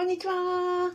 [0.00, 0.90] こんにちは。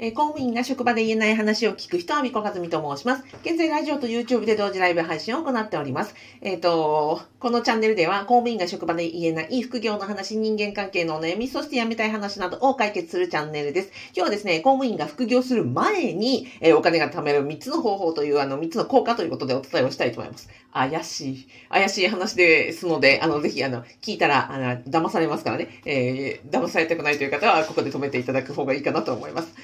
[0.00, 3.22] えー、公務員が職場で言えない話を聞く人は、みこかずみと申します。
[3.44, 6.16] 現在、ラジオと YouTube で同時ライブ配信を行っております。
[6.40, 13.92] えっ、ー、と、このチャンネルでは、公務員が職場で言えない副業の話、人間関係のお悩み、そして辞めたい話などを解決するチャンネルです。
[14.08, 20.48] 今日はですね、公務員が副業する前に、えー、お金が貯める3つの方法という、あの、3つの効果ということでお伝えをしたいと思います。
[20.72, 21.48] 怪しい。
[21.68, 29.54] 怪しい話ですので、あの、ぜひ、あの、聞いたら、あの、騙されますからね、えー、騙されたくないという方は、ここで止めていただく方がいいかなと思います。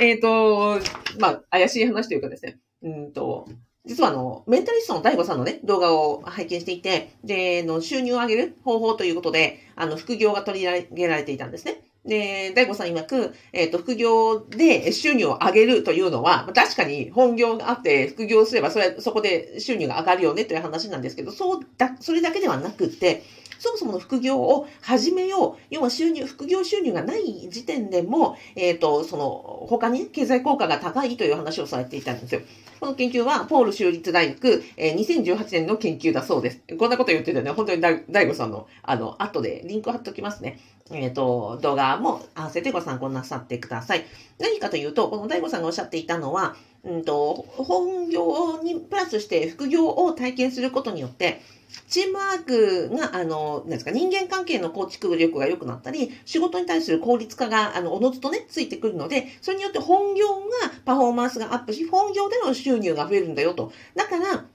[0.00, 0.80] えっ、ー、と、
[1.18, 3.48] まあ、怪しい話というかですね、うんと、
[3.84, 11.80] 実はあの、メンタリストの大悟さんのね、動画を拝見していて、で、の収入を上げる方法ということで、あの、副業が取り上げられていたんですね。
[12.08, 23.22] で、大悟さん曰く、えっ、ー、と、副業で収入を上げるというのは、確かに本業があって、副業すれば、それ、そこで収入が上がるよねという話なんですけど、そうだ、それだけではなくて、
[23.58, 25.62] そもそもの副業を始めよう。
[25.70, 32.40] 要は収入、副業収入がない時点でも、えっ、ー、と、その、他に経済効果が高いという話をされていたんですよ。
[32.80, 36.60] この研究は、ポール州立大学、えー、2018年の研究だそうです。
[36.78, 40.60] こんなこと言ってたね、本当に大悟さんの、あの、後でリンク貼っておきますね。
[40.90, 44.04] えっ、ー、と、動画も合わせてご参考なさってください。
[44.38, 46.56] 何かというと、この大悟さんがおっしゃっていたのは、
[46.88, 51.42] うんと、本業にプラスして副業を体験することによって、
[51.86, 63.70] チームワークが、あの、なんですか、人間関係の構築力が良くなったり、仕事に対する効率化が、あの、おのずとね、ついてくるので、それによって本業がパフォーマンスがアップし、本業での収入が増えるんだよと。
[63.94, 64.46] だから、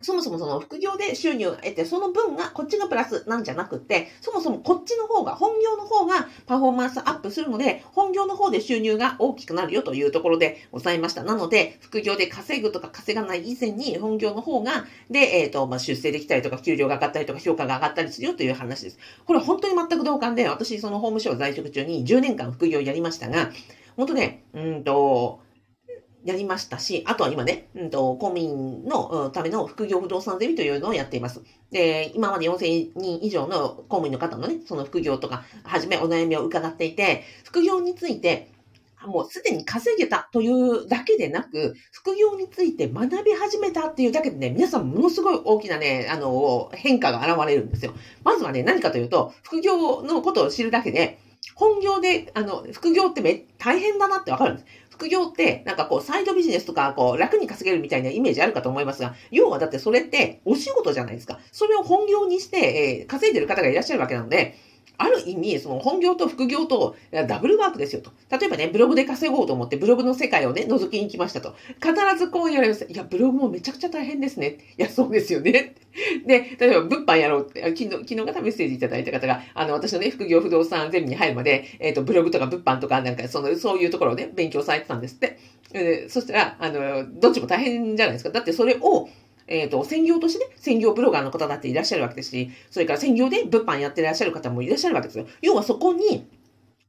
[0.00, 11.24] そもそもその副業で収入を得て、その分がこっちがプラスなんじゃなくて、そもそもこっちの方が、本業の方がパフォーマンスアップするので、本業の方で収入が大きくなるよというところでございました。
[11.24, 18.98] なので、副業で稼ぐとか稼がない以前に、本業の方が、で、えっ、ー、と、まあ、出世できたりとか、給料が上がったりとか、評価が上がったりするよという話です。
[19.26, 23.50] これ本当に全く同感で、私、その法務省在職中に10年間副業をやりましたが、
[23.96, 25.40] 本当ね、うんと、
[26.28, 31.40] やりましたし、あとは今ね、うんと、公民のための副業不動産ゼミというのをやっています。
[31.70, 38.50] で、今まで4000人以上の公務員の方のね、その副業とか、はじめお悩みを伺っていて、副業について、
[39.06, 47.94] もうすでに稼げたというだけでなく、副業について学び始めたっていうだけでね、皆さんものすごい大きなね、あの、変化が現れるんですよ。
[48.22, 51.20] まずはね、何かというと、副業のことを知るだけで、
[51.54, 54.66] 本業で、あの、副業ってめ、大変だなってわかるんです。
[54.98, 61.38] 副業って、なんかこう、サイドビジネスとか、こう、楽に稼げるみたいなイメージあるかと思いますが、要はだってそれってお仕事じゃないですか。
[61.52, 62.58] それを本業にして、
[63.00, 64.56] えー、稼いでる方がいらっしゃるわけなので、
[64.98, 66.96] ある意味、その本業と副業と
[67.28, 68.10] ダブルワークですよと。
[68.36, 71.54] 例えばね、ブログで稼ごうと思ってブログの世界をね、覗きに来ましたと。
[71.80, 72.84] 必ずこう言われます。
[72.84, 74.58] いや、ブログもめちゃくちゃ大変ですね。
[74.76, 75.76] いや、そうですよね。
[76.26, 85.38] で、例えば物販やろうって、昨日、昨日方メッセージいただいた方が、あの、私のね、副業不動産ゼミに入るまで、えっ、ー、と、ブログとか物販とか、なんか、その、そういうところをね、勉強されてたんですって。
[85.72, 88.30] えー、そしたら、あの、どっちも大変じゃないですか。
[88.30, 89.08] だってそれを、
[89.48, 95.26] えっ、ー、と、専業としてね、専業ブロガーの方だっていらっしゃるわけですし、それから専業で物販やってらっしゃる方もいらっしゃるわけですよ。
[95.42, 96.28] 要はそこに、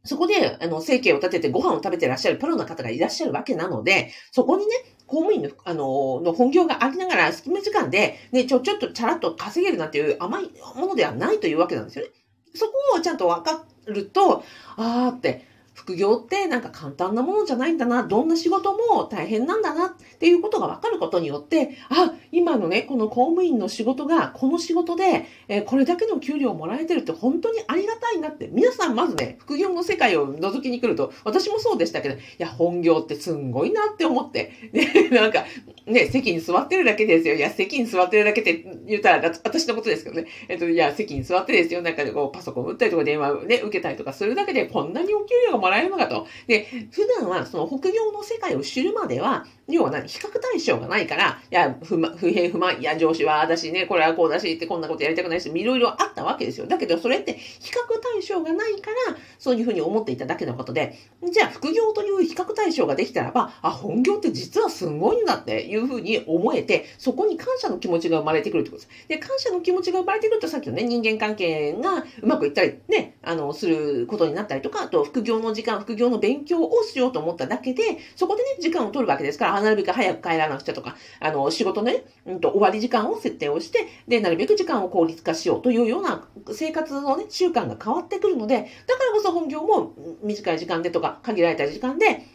[0.03, 4.74] そこで、あの、生計を立ててご飯を食べてらっしゃるプロの方がいらっしゃるわけなので、そこにね、
[5.08, 12.12] 公務員の、あの、の本業がありながら、隙間時間で、ね、ちょ、ちょっとチャラッと稼げるなんていう甘いものではないというわけなんですよね。
[12.56, 14.44] そこをちゃんと分かると、
[14.78, 15.46] あーって、
[15.79, 35.46] 副業ってなんか簡単なものじゃないんだな、どんな仕事も大変なんだなっていうことが分かることによって、あ、今のね、この公務員の仕事が、この仕事で、えー、これだけの給料をもらえてるって本当にありがたいなって、皆さんまずね、副業の世界を覗きに来ると、私もそうでしたけど、いや、本業ってすんごいなって思って、ね、 なんか、
[35.85, 37.35] ね、席に座ってるだけですよ。
[37.35, 40.28] いや、席に座ってるだけって言ったら、私のことですけどね。
[40.50, 41.81] えっと、いや、席に座ってですよ。
[41.81, 46.28] なんかこう、パソコン打ったりとか電話ね、受けたりとかするだけで、こんなにお給料がもらえる笑えるのかと。
[46.47, 50.07] で、普段はその北業の世界を知るまでは、要は何？
[50.07, 56.66] 比較対象がないから、いや、不、不平不満、いや、上司はだしね、これはこうだしってこんなことやりたくないし、いろいろあったわけですよ。
[56.66, 60.97] だけど、それって比較対象がないから、そういうふうに思っていただけのことで、
[61.32, 69.08] じゃあ、副業という比較対象ができたらば、あ、本業って実はすごいんだっていうふうに思えて、そこに感謝の気持ちが生まれてくるってことです。
[69.08, 77.84] で、感謝の気持ちが生まれてくると、さっきのね、人間関係がうまくいったり、ね、あの、することになったりとか、あと、副業のの時間、副業の勉強をしようと思っただけで、
[78.16, 89.93] そこでね、時間を取るわけですから、なるべく早く帰らなくちゃとか、あの、仕事のね、うんと、終わり時間を設定をして、で、なるべく時間を効率化しようというような生活のね、習慣が変わってくるので、だからこそ本業も
[90.23, 92.25] 短い時間でとか、限られた時間で、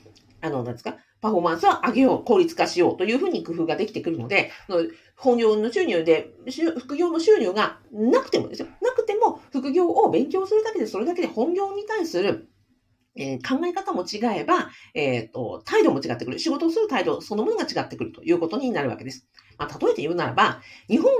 [0.40, 4.50] あの、なんですか、パフォーマンスを上げよう、効率化しようというふうに工夫ができてくるので、
[5.16, 6.34] 本業の収入で、
[6.81, 8.69] 副業の収入がなくてもですよ。
[8.82, 12.49] なくても、副業を勉強するだけで、それだけで本業に対する
[13.16, 16.38] えー、考え方も違えば、えっ、ー、と、態度も違ってくる。
[16.38, 19.26] 仕事をする態度そのものが違ってくるということになるわけです。
[19.59, 21.11] まあ、例えて言うならば、日本、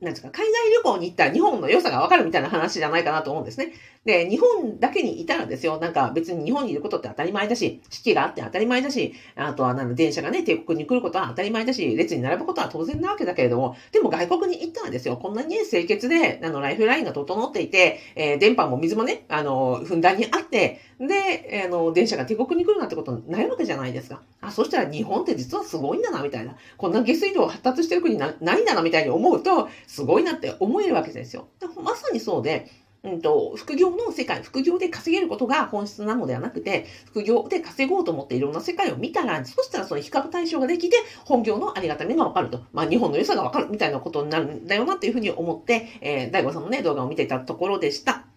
[0.00, 3.72] なんですか、海外旅行に行ったら日本の良さがわかるみたいな話じゃないかなと思うんですね。
[4.04, 24.22] で、日本だけにいたらですよ、なんか別に日本にいることって当たり前だし、四季があって当たり前だし、あとはなん電車がね、帝国に来ることは当たり前だし、列に並ぶことは当然なわけだけれども、でも外国に行ったらですよ、こんなに、清潔で、あの、ライフラインが整っていて、えー、電波も水もね、あの、ふんだんにあって、で、あの、電車が帝国に来るなんてことないわけじゃないですか。
[24.40, 26.56] あ、そしたら日本って実はすごいんだな、みたいな。
[26.78, 31.48] こんな下水道発達してる国なないんだな、みたいに思うと、すごいなって思えるわけですよ。
[31.82, 32.70] まさにそうで、
[33.02, 42.60] うんと、副業の世界、副業で稼げることが本質なのではなくて、副業で稼ごうと思っていろんな世界を見たら、そしたらその比較対象ができて、本業のありがたみがわかると。
[42.72, 48.29] まあ、日本の良さがわかるみたいなことになるんだよなっていうふうに思って、えー、大悟さんのね、動画を見ていたところでした。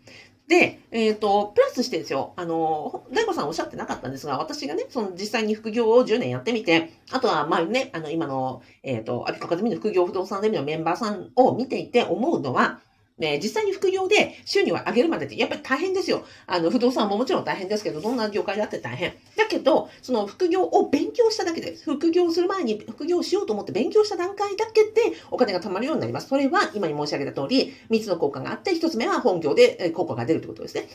[0.48, 12.82] で、えっ、ー、と、プラスしてですよ、あの、大悟さんおっしゃってなかったんですが、私がね、その実際に副業を10年やってみて、あとは、まあね、あの、今の、えっ、ー、と、アピコカゼミの副業不動産ゼミのメンバーさんを見ていて思うのは、
[13.20, 16.26] ね、実際に副業で収入を上げるまでってやっぱり大変ですよ。
[16.48, 19.14] あの、不動産ももちろん大変ですけど、どんな業界だって大変。
[19.38, 21.84] だけど、その副業を勉強しただけです。
[21.84, 26.28] 副業する前に副業しようと思って勉強した段階だけでお金が貯まるようになります。
[26.28, 30.88] それは今に申し上げた通り、3つの効果があって、1つ目は本業で効果が出るということですね。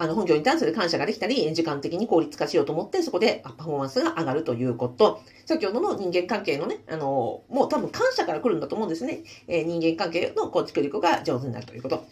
[0.00, 5.20] あの、本業に対する感謝ができたり、時間的に効率化しようと思って、そこでパフォーマンスが上がるということ。
[5.44, 9.22] 先ほどの人間関係のね、あの、もう多分感謝から来るんだと思うんですね。
[9.48, 12.06] えー、人間関係の構築力が上手になるということ。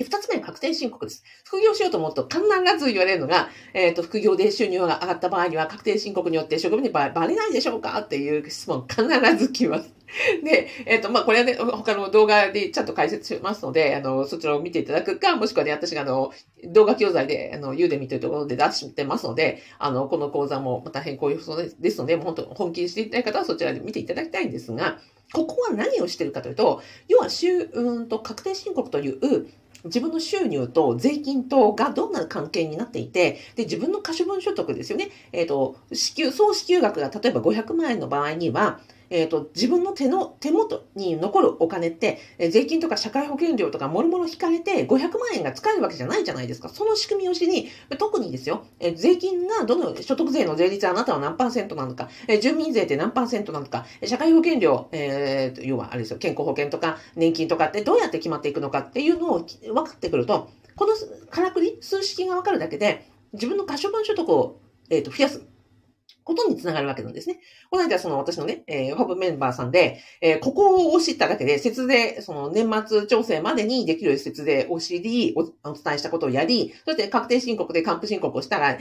[0.00, 1.22] 二つ目は確定申告です。
[1.44, 2.42] 副業しようと思うと必
[2.78, 9.04] ず言われるのが、えっ、ー、と、副業で収入が上がった場合には確定申告によって職務にバレないでしょうかっていう質問必
[9.36, 9.94] ず来ます。
[10.42, 16.32] で、えっ、ー、と、まあ、これはね、他の動画でちゃんと解説しますので、あの、そちらを見ていただくか、もしくはね、私があの、
[16.66, 24.98] 動画教材で、あの、ユーデミというところで出してますので、あの、この講座もまた変更予想ですので、もう本当本気にしていたい方はそちらで見ていただきたいんですが、
[25.32, 29.48] ここは何をしてるかというと、要は、収、うんと、確定申告という、
[29.84, 35.10] 自分の収入と税金とがどんな関係になっていて、で、自分の可処分所得ですよね。
[35.32, 38.80] えっ、ー、と、支給、総支給額が例えば500万円の場合には、
[39.10, 46.68] えっ、ー、と、自分の手の、手元に残るお金って、え、税金とか社会保険料とかもろもろ引かれて500万円が使えるわけじゃないじゃないですか。
[46.68, 47.68] その仕組みを知り、
[47.98, 60.94] 特にですよ、え、税金がどの、所得税の税率あなたは何パーセントなのか、え、住民税って何パーセントなのか、社会保険料、えー、要はあれですよ、健康保険とか年金とかってどうやって決まっていくのかっていうのを分かってくると、この
[61.30, 64.60] からくり、数式が分かるだけで、自分の可処分所得を、
[64.90, 65.53] えーと増やす。
[66.24, 67.38] ことにつながるわけなんですね。
[67.70, 78.78] この間、その私のね、えー、ホブメンバーさんで、えー、ここを知っただけで、節税、その年末調整までにできる節税を知り、おお伝えしたことをやり、そして確定申告で還付申告をしたら、い、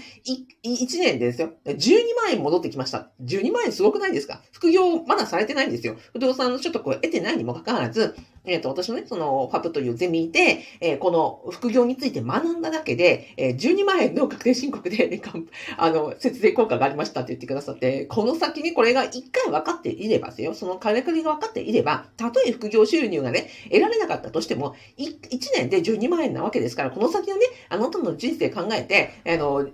[0.63, 3.11] 1年でですよ、12万円戻ってきました。
[3.23, 4.41] 12万円すごくないですか？
[4.51, 5.97] 副業まだされてないんですよ。
[6.13, 15.21] 不動産の所得を得てないにもかかわらず、えっ、ー、と、私のね、その、ファプというゼミで、えー、この副業について学んだだけで、えー、12万円の確定申告で、ね、
[15.77, 25.15] あの、節税効果がありましたって言ってくださって、この先にこれが一回分かっていればですよ、その金繰りが分かっていれば、たとえ副業収入がね、得られなかったとしても、1
[25.55, 29.69] 年で12万円なわけですから、この先のね、あなたの人生考えて、あの、1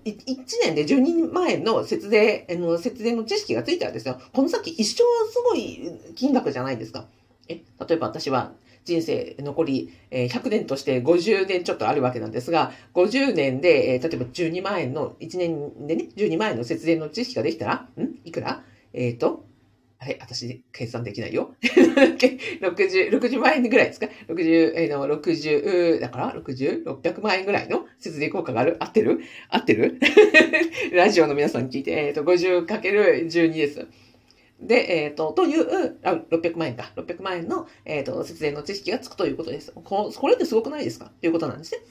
[0.63, 7.07] 年で12万円の節税、あの、節税の知識がついたらですよ、この先一生すごい金額じゃないですか。
[7.49, 7.55] え、
[7.87, 8.53] 例えば私は
[8.85, 18.15] 人生残り100年として50年ちょっとあるわけなんですが、50年で、例えば12万円の、1年でね、12万円の節電の知識ができたら、ん？
[18.23, 18.63] いくら？
[18.93, 19.45] えっ、ー、と、
[19.99, 20.17] あれ？
[20.21, 21.53] 私、計算できないよ。
[21.61, 28.77] 60、60万円ぐらいですか ?60、えー、の、60、だから ?60、600万円ぐらいの節税効果がある？
[28.79, 29.19] 合ってる？
[29.49, 29.99] 合ってる？
[30.93, 33.87] ラジオの皆さん聞いて、えっ、ー、と、50×12 です。
[34.61, 36.91] で、えっ、ー、と、という、あ、600万円か。
[36.95, 39.71] 600万円の、えっ、ー、と、節税の知識がつくということです。
[39.73, 41.11] ここれってすごくないですか？
[41.21, 41.81] ということなんですね。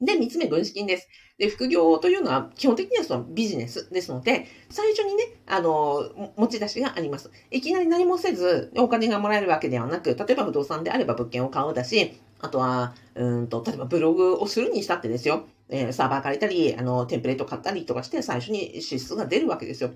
[0.00, 1.08] で、三つ目、軍資金です。
[1.38, 7.30] で、副業というのは、基本的にはそのビジネスですので、最初にね、あの、持ち出しがあります。
[7.50, 19.92] いきなり何もせず、お金がもらえるわけではなく、例えば不動産であれば物件を買うだし、あとは、うんと、例えばブログをするにしたってですよ、えー、サーバー借りたり、あの、テンプレート買ったりとかして、最初に支出が出るわけですよ。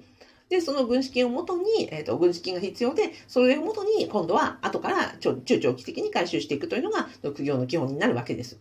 [0.49, 8.59] で、その軍資金をもとに、えっ、ー、と、軍資金が必要で、それをもとに、今度は後から中長期的に回収していくというのが、副業の基本になるわけです。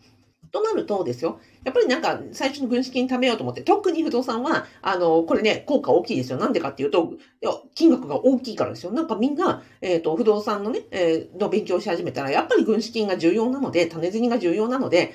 [0.55, 6.37] となるとですよ、やっぱりなんか最初の軍資金貯めようと思って、特に不動産は、あの、これね、効果大きいですよ。
[6.37, 8.91] なんでかっていうと、いや金額が大きいからですよ。
[8.91, 15.13] なんかみんな、えっ、ー、と、不動産のね、えー、の勉強し始めたら、やっぱり軍資金が重要なので、種銭が重要なので、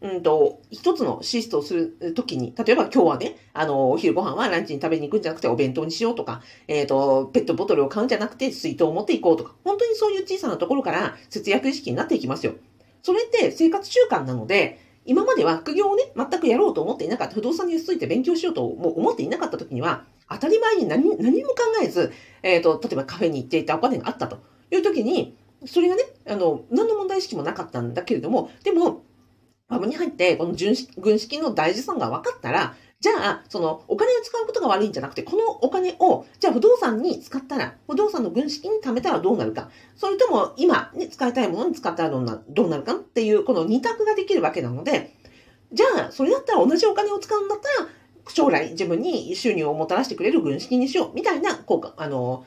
[0.00, 12.54] うんと、一つのシストをするときに、例えば今日はね、あの、お昼ご飯はランチに食べに行くんじゃなくてお弁当にしようとか、えっ、ー、と、ペットボトルを買うんじゃなくて水筒を持っていこうとか、本当にそういう小さなところから節約意識になっていきますよ。
[13.02, 22.12] それって生活習慣なので、今までは副業をね、全くやろうと思っていなかった、不動産について勉強しようとも思っていなかった時には、当たり前に何何も考えず、
[22.42, 24.38] えっ、ー、と、例えばカフェに行っていたお金があったと
[24.70, 25.34] いう時に、
[25.66, 29.02] それがね、あの、何の問題意識もなかったんだけれども、でも、
[29.68, 45.14] バブに入って、この軍資金の大事さが分かったら、じゃあ、そのお金を使うことが悪いんじゃなくて、このお金を、じゃあ不動産に使ったら、不動産の軍資金に貯めたらどうなるか、それとも今、ね、使いたいものに使ったらどうなどうなるかっていう、この二択ができるわけなので、
[45.72, 47.88] じゃあ、それだったら同じお金を使うんだったら、
[48.30, 52.44] 将来自分に収入をもたらしてくれる軍資金にしよう、みたいな効果、あの、思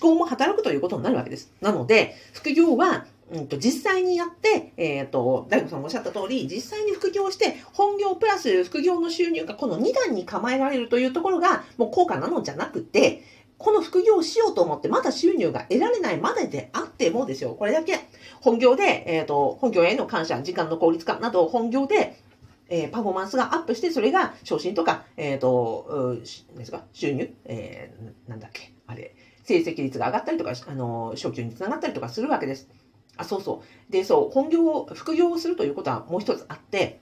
[0.00, 1.52] 考も働くということになるわけです。
[1.60, 13.22] なので、副業は、うんと、実際にやって、えっ、ー、と、大悟さんもおっしゃった通り、実際に副業して、本業プラス副業の収入がこの2段に構えられるというところが、もう効果なのじゃなくて、
[13.56, 18.00] この副業をしようと思って、まだ収入が得られないまでであってもですよ、これだけ、
[18.40, 22.16] 本業で、えっ、ー、と、本業への感謝、時間の効率化など、本業で、
[22.68, 26.18] えー、パフォーマンスがアップして、それが昇進とか、えっ、ー、と、
[26.56, 32.68] ですか、収入、えー、なんだっけ、あれ、成績率が上がったりとか、あの、昇給につながったりとかするわけです。
[33.20, 33.92] あ、そうそう。
[33.92, 37.00] で、そう、本業を、副業をするということはもう一つあって、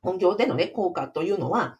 [0.00, 1.78] 本業でのね、効果というのは、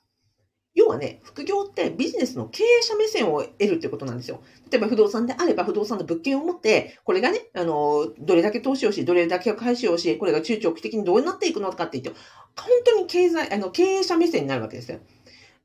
[0.74, 4.40] 要はね、副業ってビジネスの経営者目線を得るってことなんですよ。
[4.70, 12.20] 例えば不動産であれば不動産の物件を持って、これがね、あの、どれだけ投資をし、どれだけ返しをし、これが中長期的にどうなっていくのかって言って、
[12.56, 15.00] 本当に経済、あの、経営者目線になるわけですよ。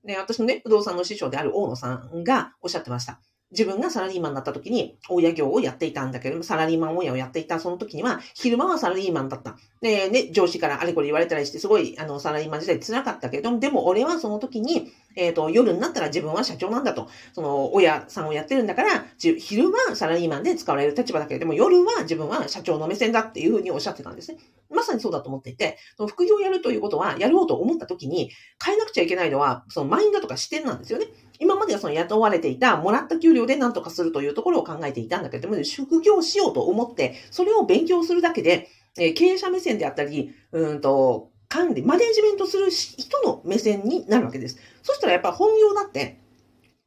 [0.04, 3.22] で、私のね、不動産の師匠である大野さんがおっしゃってました。
[3.52, 9.56] 自分がサラリーマンだった時に、親業をやっていたんだけども、サラリーマン親をやっていたその時には、昼間はサラリーマンだった。
[9.82, 17.08] で、ね、上司からあれこれ言われたりして、すごい、あの、サラリーマン時代辛かったけれども、でも俺はその時に、えっ、ー、と、夜になったら自分は社長なんだと。
[17.34, 24.40] その、親さんをやってるんだから、昼はサラリーマンで使われる立場だけれども、夜は自分は社長の目線だっていうふうにおっしゃってたんですね。
[24.70, 28.32] まさにそうだと思っていて、その副業をやるということは、やろうと思った時に、
[28.64, 31.06] 変えなくちゃいけないのは、そのマインドとか視点なんですよね。
[31.40, 44.58] 今まではその雇われていた、もらった給料で何とかするというところを考えていたんだけども、職業しようと思って、それを勉強するだけで、えー、経営者目線であったり、うんと、管理、マネジメントする人の目線になるわけです。
[44.84, 46.20] そしたらやっぱ本業だって、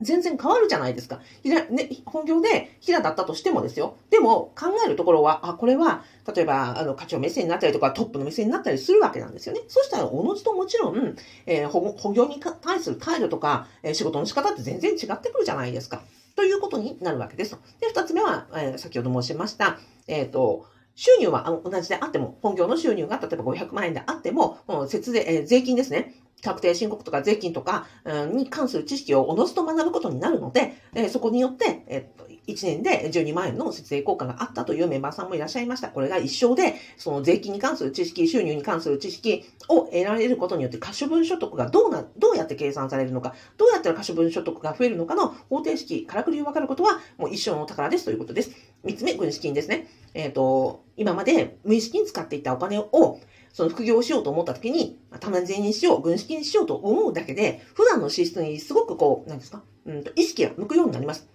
[0.00, 1.21] 全然変わるじゃないですか。
[1.43, 3.97] ひら、ね、本業で平だったとしてもですよ。
[4.11, 9.61] でも考えるところは、あ、これは、例えば、あの、課長目線になったりとか、トップの目線になったりするわけなんですよね。
[9.67, 16.02] そしたら、おのずともちろん、えー、本業に対する態度とか、えー、仕事の仕方って全然違ってくるじゃないですか。
[16.37, 17.59] ということになるわけです。
[17.81, 20.67] で、二つ目は、えー、先ほど申しました、えっ、と、
[20.99, 26.12] 収入は同じであっても、本業の収入が例えば500万円であっても、この節税、えー、税金ですね。
[26.43, 27.87] 確定申告とか税金とか、
[28.33, 30.75] に関する知識をおのずと学ぶことになるので、
[31.09, 35.88] そこによって、えー、1年で12万円の節税効果があったというメンバーさんもいらっしゃいました。
[35.88, 48.50] これが一生で、その税金に関する知識、収入に関する知識を得られることによって、可処分所得がどうな、どうやって計算されるのか、どうやったら可処分所得が増えるのかの方程式、からくりを分かることは、もう一生の宝ですということです。
[48.85, 49.88] 3つ目、軍資金ですね。
[50.14, 53.20] えっ、ー、と、今まで無意識に使っていたお金を、
[53.52, 61.28] その副業をしようと思った時に、たまに全にしよう、軍資金にしようと思うだけで、普段の支出にすごくこう、なんですか、うんと、意識が向くようになります。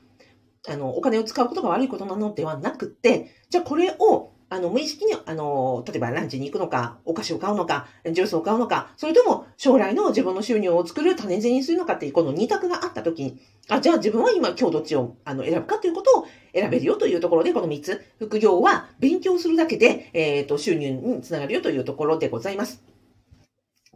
[0.67, 22.83] あの、お金を使うことが悪いことなのではなくて、じゃあこれを、あの、無意識に、あの、例えばランチに行くのか、お菓子を買うのか、ジュースを買うのか、それとも将来の自分の収入を作る種銭にするのかっていう、この二択があったときに、あ、じゃあ自分は今今日どっちをあの選ぶかということを選べるよというところで、この三つ、副業は勉強するだけで、えっ、ー、と、収入につながるよというところでございます。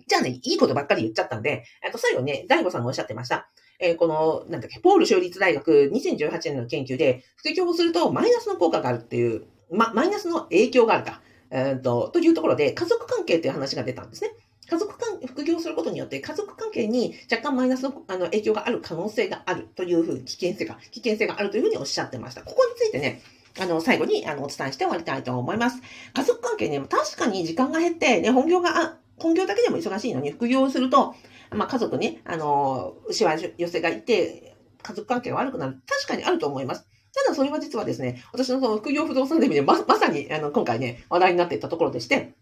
[0.08, 3.48] じゃあね、いいことばっかり言っちゃったんで、あと最後ね、大悟さんがおっしゃってました。
[3.80, 14.32] えー、この、なんだっけ、ポール州立大学2018年の研究で、副業をするとマイナスの効果があるっていう、ま、マイナスの影響があるか、えー、と、というところで、家族関係っていう話が出たんですね。
[14.70, 22.42] 家族関副業することによって家族関係に若干マイナスのあの影響がある可能性があるというふうに、危険性が、危険性があるというふうにおっしゃってました。
[22.42, 23.22] ここについてね、
[23.60, 25.82] あの、最後にあのお伝えして終わりたいと思います。
[26.14, 31.16] 家族関係ね、確かに時間が減って、ね、本業が、本業だけでも忙しいのに副業をすると、
[31.52, 35.82] まあ、家族に、あの、しわ寄せがいて、家族関係が悪くなる。
[35.88, 36.86] 確かにあると思います。
[37.18, 42.34] ただそれは実はですね、私のその副業不動産デビでま、まさに、あの、今回ね、話題になっていったところでして、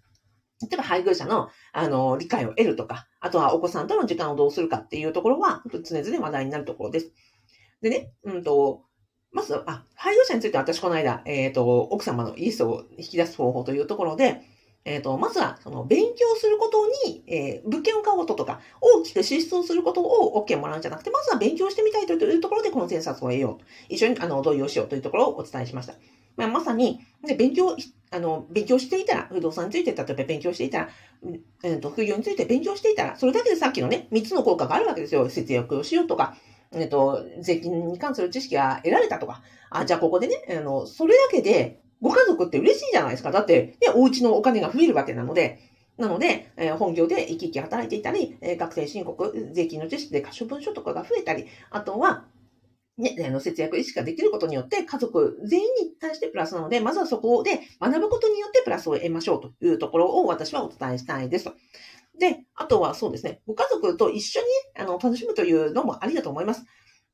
[0.62, 7.12] 例えば配偶者の、あの、理解を得るとか、あとはお子さんとの時間をどうするかっていうところは、常々話題になるところです。
[7.82, 8.84] でね、うんと、
[9.32, 14.42] まず、あ、配偶者については私この間、えっ、ー、と、奥様のイースを引き出す方法というところで、
[14.86, 23.66] えっ、と、まずは、その、勉強することに、えー物件を買うこととか、大きく支出をすることを OK もらうんじゃなくて、まずは勉強してみたいというところでコンセンサスを得ようと。
[23.90, 25.96] 一緒に、あの、同意をしようというところをお伝えしました。
[26.38, 27.76] まあ、まさに、ね、勉強、
[28.12, 30.90] あの、勉強していたら、不動産について、例えば勉強していたら、
[31.24, 35.28] うんえーと、副業について勉強していたら、それだけでさっきのね、3つの効果があるわけですよ。
[35.30, 36.36] 節約をしようとか、
[36.74, 43.32] えっ、と、税金に関する知識が得られたとか、あ、じゃあここでね、あの、それだけで、ご家族って嬉しいじゃないですか。
[43.32, 45.60] だって、ね、お家のお金が増えるわけなので、
[45.98, 52.26] なので、えー本業で生き生き働いていたり、えー学生申告、税金の知識で可処分所得が増えたり、あとは、
[52.98, 61.54] ね、あの節約意識ができることによって、家族全員に対してプラスなので、まずはそこで学ぶことによってプラスを得ましょうというところを私はお伝えしたいですと。
[62.20, 64.48] で、あとはそうですね、ご家族と一緒に
[64.80, 66.66] あの楽しむというのもありだと思います。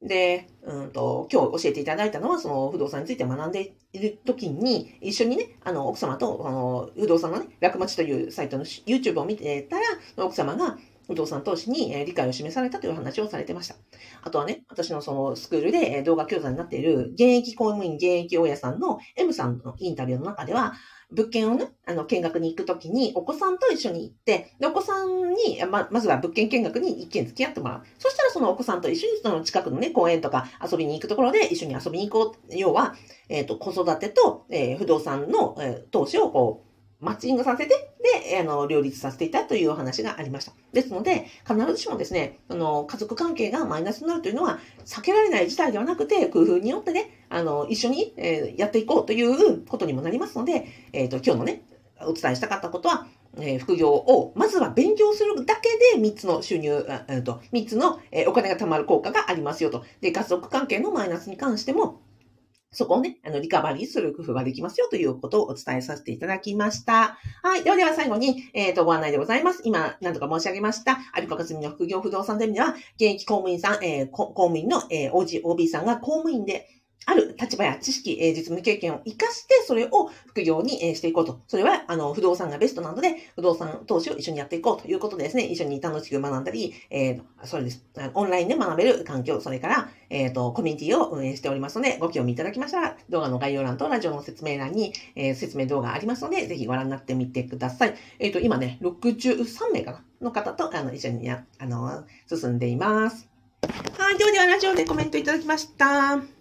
[0.02, 9.86] で、うんと、今日教えていただいたのは、その不動産について学んでいる時に、一緒にね、あの、奥様と、あの、不動産のね、楽町というサイトの YouTube を見てたら、
[10.26, 13.76] 奥様が不動産投資に理解を示されたという話をされてました。
[14.24, 20.74] あとはね、私のそのスクールで動画教材になっている現役公務員、現役大家さんの M さんのインタビューの中では、
[21.12, 27.84] 物件をね、あの、見学に行くときに、お子さんと一緒に行って、で、お子さんに、ま、まずは物件見学に一見付き合ってもらう。
[28.00, 32.56] そしたらそのお子さんと一緒にその近くのね、公園とか遊びに行くところで一緒に遊びに行こう。
[32.56, 32.96] 要は、
[33.30, 36.71] えっ、と、子育てと、えー不動産の、えー投資をこう、
[37.02, 37.92] マッチングさせて、
[38.30, 40.54] で、あの、両立させていたというお話がありました。
[40.72, 51.64] ですので、必ずしもですね、あの、家族関係がマイナスになるというのは、避けられない事態ではなくて、工夫によってね、あの、一緒に、えーやっていこうということにもなりますので、えっ、と、今日のね、
[52.02, 59.84] お伝えしたかったことは、えー副業を、まずは勉強するだけで3つの収入、えーと、3つの、えお金が貯まる効果がありますよと。
[60.02, 62.00] で、家族関係のマイナスに関しても、
[62.74, 67.18] そこをね、あの、リカバリーする工夫ができますよということをお伝えさせていただきました。
[67.44, 67.66] はい。
[67.66, 69.62] ではでは最後に、えっ、と、ご案内でございます。
[69.66, 81.42] 今、何度か申し上げました、有岡かすみの副業不動産ゼミでは、現役公務員さん、えー公務員の、えー OG、OB さんが公務員で、ある立場や知識、えー実務経験を活かして、それを副業に、えーしていこうと。
[81.48, 87.84] それは、あの、不動産がベストなので、不動産投資を一緒にやっていこうということでですね、一緒に楽しく学んだり、えーそれです。
[88.14, 97.96] オンラインで学べる環境、それから、えっ、と、コミュニティを運営しておりますので、ご興味いただきましたら、動画の概要欄とラジオの説明欄に、えー説明動画ありますので、ぜひご覧になってみてください。
[98.20, 103.28] えっ、と、今ね、63名かなの方と、あの、一緒にや、あの、進んでいます。
[103.98, 106.41] はい、ではではラジオでコメントいただきました。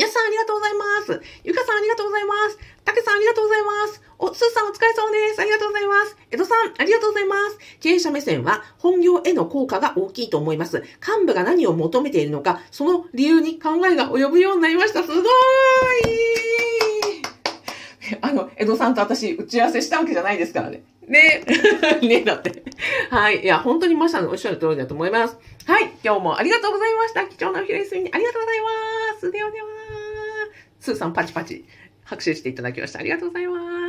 [0.00, 1.20] やすさんありがとうございます。
[1.44, 2.58] ゆかさんありがとうございます。
[2.84, 4.02] たけさんありがとうございます。
[4.18, 5.40] お、すーさんお疲れ様です。
[5.40, 6.16] ありがとうございます。
[6.30, 7.58] 江戸さんありがとうございます。
[7.80, 10.82] 経営者目線は本業への効果が大きいと思います。
[11.06, 15.02] 幹部が何を求めているのか、その理由に考えが及ぶようになりました。
[15.02, 15.24] すごーい
[18.22, 20.82] あの、江戸さんと私、打ち合わせしたわけじゃないですからね。
[21.06, 21.44] ね。
[22.02, 22.62] ねだって。
[23.10, 23.42] はい。
[23.42, 25.36] いや、本当にまさにおっしゃる通りだと思います。
[25.66, 25.92] はい。
[26.02, 27.24] 今日もありがとうございました。
[27.24, 28.66] 貴重なお昼休みにありがとうございま
[29.20, 29.30] す。
[29.30, 29.79] ではでは。
[30.80, 31.64] スーさんパチパチ
[32.04, 32.98] 拍手していただきました。
[33.00, 33.79] ありがとうございます。